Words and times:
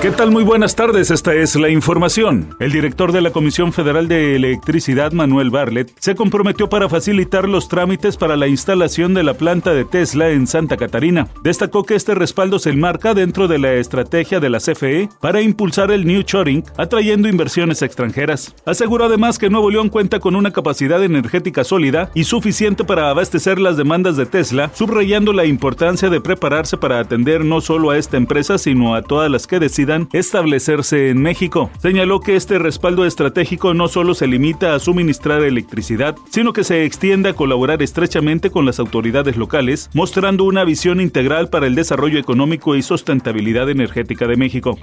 ¿Qué 0.00 0.12
tal? 0.12 0.30
Muy 0.30 0.44
buenas 0.44 0.76
tardes, 0.76 1.10
esta 1.10 1.34
es 1.34 1.56
la 1.56 1.70
información. 1.70 2.54
El 2.60 2.70
director 2.70 3.10
de 3.10 3.20
la 3.20 3.32
Comisión 3.32 3.72
Federal 3.72 4.06
de 4.06 4.36
Electricidad, 4.36 5.10
Manuel 5.10 5.50
Barlet, 5.50 5.92
se 5.98 6.14
comprometió 6.14 6.68
para 6.68 6.88
facilitar 6.88 7.48
los 7.48 7.68
trámites 7.68 8.16
para 8.16 8.36
la 8.36 8.46
instalación 8.46 9.12
de 9.12 9.24
la 9.24 9.34
planta 9.34 9.74
de 9.74 9.84
Tesla 9.84 10.30
en 10.30 10.46
Santa 10.46 10.76
Catarina. 10.76 11.26
Destacó 11.42 11.82
que 11.82 11.96
este 11.96 12.14
respaldo 12.14 12.60
se 12.60 12.70
enmarca 12.70 13.12
dentro 13.12 13.48
de 13.48 13.58
la 13.58 13.72
estrategia 13.72 14.38
de 14.38 14.50
la 14.50 14.60
CFE 14.60 15.08
para 15.20 15.40
impulsar 15.40 15.90
el 15.90 16.06
New 16.06 16.22
Shoring, 16.24 16.62
atrayendo 16.76 17.28
inversiones 17.28 17.82
extranjeras. 17.82 18.54
Aseguró 18.66 19.06
además 19.06 19.36
que 19.36 19.50
Nuevo 19.50 19.68
León 19.68 19.88
cuenta 19.88 20.20
con 20.20 20.36
una 20.36 20.52
capacidad 20.52 21.02
energética 21.02 21.64
sólida 21.64 22.12
y 22.14 22.22
suficiente 22.22 22.84
para 22.84 23.10
abastecer 23.10 23.58
las 23.58 23.76
demandas 23.76 24.16
de 24.16 24.26
Tesla, 24.26 24.70
subrayando 24.74 25.32
la 25.32 25.44
importancia 25.44 26.08
de 26.08 26.20
prepararse 26.20 26.76
para 26.76 27.00
atender 27.00 27.44
no 27.44 27.60
solo 27.60 27.90
a 27.90 27.98
esta 27.98 28.16
empresa, 28.16 28.58
sino 28.58 28.94
a 28.94 29.02
todas 29.02 29.28
las 29.28 29.48
que 29.48 29.58
establecerse 30.12 31.10
en 31.10 31.22
México. 31.22 31.70
Señaló 31.80 32.20
que 32.20 32.36
este 32.36 32.58
respaldo 32.58 33.04
estratégico 33.04 33.74
no 33.74 33.88
solo 33.88 34.14
se 34.14 34.26
limita 34.26 34.74
a 34.74 34.78
suministrar 34.78 35.42
electricidad, 35.42 36.16
sino 36.30 36.52
que 36.52 36.64
se 36.64 36.84
extiende 36.84 37.30
a 37.30 37.34
colaborar 37.34 37.82
estrechamente 37.82 38.50
con 38.50 38.66
las 38.66 38.78
autoridades 38.78 39.36
locales, 39.36 39.90
mostrando 39.94 40.44
una 40.44 40.64
visión 40.64 41.00
integral 41.00 41.48
para 41.48 41.66
el 41.66 41.74
desarrollo 41.74 42.18
económico 42.18 42.76
y 42.76 42.82
sustentabilidad 42.82 43.68
energética 43.70 44.26
de 44.26 44.36
México 44.36 44.78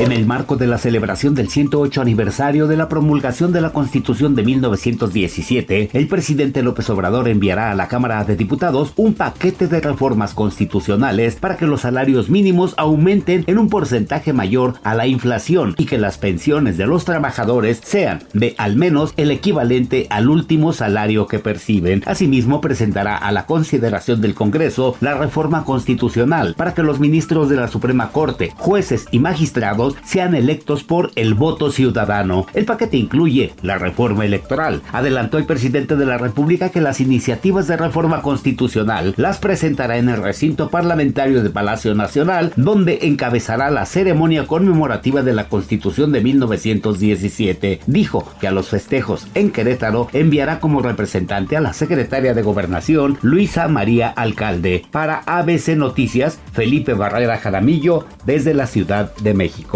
en 0.00 0.12
el 0.12 0.24
marco 0.24 0.56
de 0.56 0.66
la 0.66 0.78
celebración 0.78 1.34
del 1.34 1.50
108 1.50 2.00
aniversario 2.00 2.66
de 2.66 2.78
la 2.78 2.88
promulgación 2.88 3.52
de 3.52 3.60
la 3.60 3.74
Constitución 3.74 4.34
de 4.34 4.42
1917, 4.42 5.90
el 5.92 6.08
presidente 6.08 6.62
López 6.62 6.88
Obrador 6.88 7.28
enviará 7.28 7.70
a 7.70 7.74
la 7.74 7.86
Cámara 7.86 8.24
de 8.24 8.34
Diputados 8.34 8.94
un 8.96 9.12
paquete 9.12 9.66
de 9.66 9.78
reformas 9.80 10.32
constitucionales 10.32 11.36
para 11.36 11.58
que 11.58 11.66
los 11.66 11.82
salarios 11.82 12.30
mínimos 12.30 12.72
aumenten 12.78 13.44
en 13.46 13.58
un 13.58 13.68
porcentaje 13.68 14.32
mayor 14.32 14.76
a 14.84 14.94
la 14.94 15.06
inflación 15.06 15.74
y 15.76 15.84
que 15.84 15.98
las 15.98 16.16
pensiones 16.16 16.78
de 16.78 16.86
los 16.86 17.04
trabajadores 17.04 17.82
sean 17.84 18.22
de 18.32 18.54
al 18.56 18.76
menos 18.76 19.12
el 19.18 19.30
equivalente 19.30 20.06
al 20.08 20.30
último 20.30 20.72
salario 20.72 21.26
que 21.26 21.40
perciben. 21.40 22.02
Asimismo, 22.06 22.62
presentará 22.62 23.18
a 23.18 23.32
la 23.32 23.44
consideración 23.44 24.22
del 24.22 24.34
Congreso 24.34 24.96
la 25.02 25.12
reforma 25.12 25.66
constitucional 25.66 26.54
para 26.56 26.72
que 26.72 26.82
los 26.82 27.00
ministros 27.00 27.50
de 27.50 27.56
la 27.56 27.68
Suprema 27.68 28.12
Corte, 28.12 28.54
jueces 28.56 29.04
y 29.10 29.18
magistrados 29.18 29.89
sean 30.04 30.34
electos 30.34 30.84
por 30.84 31.10
el 31.16 31.34
voto 31.34 31.70
ciudadano. 31.70 32.46
El 32.54 32.64
paquete 32.64 32.96
incluye 32.96 33.52
la 33.62 33.78
reforma 33.78 34.24
electoral. 34.24 34.82
Adelantó 34.92 35.38
el 35.38 35.44
presidente 35.44 35.96
de 35.96 36.06
la 36.06 36.18
República 36.18 36.70
que 36.70 36.80
las 36.80 37.00
iniciativas 37.00 37.66
de 37.66 37.76
reforma 37.76 38.22
constitucional 38.22 39.14
las 39.16 39.38
presentará 39.38 39.98
en 39.98 40.08
el 40.08 40.22
recinto 40.22 40.70
parlamentario 40.70 41.42
de 41.42 41.50
Palacio 41.50 41.94
Nacional, 41.94 42.52
donde 42.56 43.00
encabezará 43.02 43.70
la 43.70 43.86
ceremonia 43.86 44.46
conmemorativa 44.46 45.22
de 45.22 45.32
la 45.32 45.48
Constitución 45.48 46.12
de 46.12 46.20
1917. 46.20 47.80
Dijo 47.86 48.26
que 48.40 48.48
a 48.48 48.52
los 48.52 48.68
festejos 48.68 49.26
en 49.34 49.50
Querétaro 49.50 50.08
enviará 50.12 50.60
como 50.60 50.82
representante 50.82 51.56
a 51.56 51.60
la 51.60 51.72
secretaria 51.72 52.34
de 52.34 52.42
Gobernación, 52.42 53.18
Luisa 53.22 53.68
María 53.68 54.08
Alcalde. 54.08 54.84
Para 54.90 55.22
ABC 55.26 55.76
Noticias, 55.76 56.38
Felipe 56.52 56.94
Barrera 56.94 57.38
Jaramillo, 57.38 58.06
desde 58.24 58.54
la 58.54 58.66
Ciudad 58.66 59.14
de 59.16 59.34
México. 59.34 59.69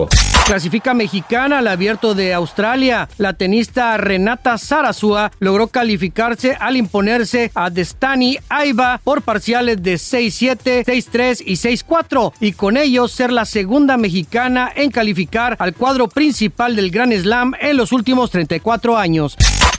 Clasifica 0.46 0.92
mexicana 0.92 1.58
al 1.58 1.68
abierto 1.68 2.14
de 2.14 2.34
Australia. 2.34 3.08
La 3.16 3.32
tenista 3.32 3.96
Renata 3.96 4.58
Sarasua 4.58 5.30
logró 5.38 5.68
calificarse 5.68 6.56
al 6.58 6.76
imponerse 6.76 7.50
a 7.54 7.70
Destani 7.70 8.38
Aiba 8.48 9.00
por 9.02 9.22
parciales 9.22 9.82
de 9.82 9.94
6-7, 9.94 10.84
6-3 10.84 11.42
y 11.46 11.54
6-4 11.54 12.32
y 12.40 12.52
con 12.52 12.76
ello 12.76 13.08
ser 13.08 13.32
la 13.32 13.44
segunda 13.46 13.96
mexicana 13.96 14.70
en 14.74 14.90
calificar 14.90 15.56
al 15.58 15.74
cuadro 15.74 16.08
principal 16.08 16.76
del 16.76 16.90
Grand 16.90 17.14
Slam 17.14 17.54
en 17.60 17.76
los 17.76 17.92
últimos 17.92 18.30
34 18.30 18.98
años. 18.98 19.36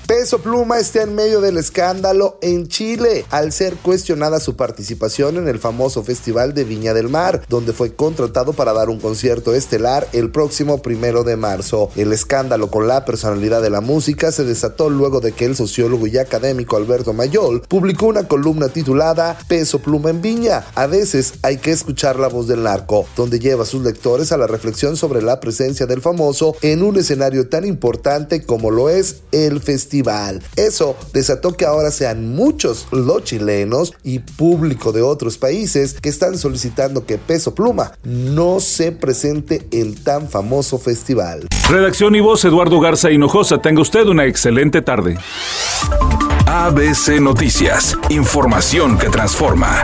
Peso 0.08 0.38
Pluma 0.38 0.78
está 0.78 1.02
en 1.02 1.16
medio 1.16 1.42
del 1.42 1.58
escándalo 1.58 2.38
en 2.42 2.68
Chile 2.68 3.26
al 3.32 3.52
ser 3.52 3.74
cuestionada 3.74 4.40
su 4.40 4.56
participación 4.56 5.38
en 5.38 5.48
el 5.48 5.58
famoso 5.58 6.04
Festival 6.04 6.54
de 6.54 6.64
Viña 6.64 6.94
del 6.94 7.10
Mar, 7.10 7.42
donde 7.50 7.74
fue 7.74 7.96
contratado 7.96 8.54
para 8.54 8.72
dar 8.74 8.90
un 8.90 9.00
concierto 9.00 9.56
estelar 9.56 10.08
el 10.14 10.30
próximo 10.30 10.84
primero 10.84 11.24
de 11.24 11.38
marzo. 11.38 11.90
El 11.96 12.14
escándalo 12.14 12.70
con 12.70 12.88
la 12.88 13.04
personalidad 13.04 13.64
de 13.64 13.72
la 13.72 13.82
música 13.82 14.32
se 14.32 14.44
desató 14.44 14.92
luego 14.92 15.22
de 15.22 15.32
que 15.32 15.46
el 15.46 15.56
sociólogo 15.56 16.06
y 16.06 16.20
académico 16.20 16.78
Alberto 16.78 17.12
Mayol 17.12 17.62
publicó 17.62 18.06
una 18.06 18.28
columna 18.28 18.70
titulada 18.70 19.40
Peso 19.48 19.80
Pluma 19.80 20.12
en 20.12 20.22
Viña. 20.22 20.68
A 20.76 20.86
veces 20.86 21.34
hay 21.42 21.58
que 21.58 21.72
escuchar 21.72 22.20
la 22.20 22.28
voz 22.28 22.48
del 22.48 22.62
narco, 22.62 23.08
donde 23.18 23.40
lleva 23.40 23.64
a 23.64 23.68
sus 23.68 23.84
lectores 23.84 24.32
a 24.32 24.38
la 24.38 24.46
reflexión 24.46 24.98
sobre 24.98 25.24
la 25.24 25.40
presencia 25.40 25.88
del 25.88 26.02
famoso 26.02 26.56
en 26.62 26.84
un 26.84 26.96
escenario 26.98 27.50
tan 27.50 27.66
importante 27.66 28.44
como 28.44 28.70
lo 28.70 28.90
es 28.90 29.22
el 29.32 29.62
festival 29.96 30.42
eso 30.56 30.98
desató 31.14 31.56
que 31.56 31.66
ahora 31.66 31.92
sean 31.92 32.36
muchos 32.36 32.88
los 32.92 33.24
chilenos 33.24 33.94
y 34.04 34.20
público 34.20 34.92
de 34.92 35.02
otros 35.02 35.38
países 35.38 35.94
que 35.94 36.10
están 36.10 36.38
solicitando 36.38 37.06
que 37.06 37.18
Peso 37.18 37.56
Pluma 37.56 37.94
no 38.04 38.60
se 38.60 38.92
presente 38.92 39.68
en 39.72 39.96
tan 39.96 40.28
famoso 40.28 40.78
festival. 40.78 41.48
Redacción 41.70 42.16
y 42.16 42.20
voz 42.20 42.44
Eduardo 42.46 42.80
Garza 42.80 43.12
Hinojosa. 43.12 43.62
Tenga 43.62 43.82
usted 43.82 44.06
una 44.08 44.26
excelente 44.26 44.82
tarde. 44.82 45.18
ABC 46.48 47.22
Noticias. 47.22 47.98
Información 48.10 48.98
que 48.98 49.10
transforma. 49.10 49.84